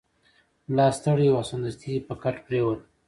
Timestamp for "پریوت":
2.45-2.79